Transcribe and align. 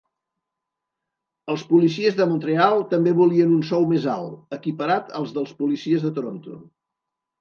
Els 1.55 1.65
policies 1.73 2.17
de 2.21 2.27
Montreal 2.31 2.75
també 2.95 3.13
volien 3.19 3.53
un 3.57 3.61
sou 3.73 3.87
més 3.93 4.07
alt, 4.15 4.41
equiparat 4.61 5.15
als 5.21 5.35
dels 5.37 5.53
policies 5.61 6.07
de 6.09 6.13
Toronto. 6.17 6.57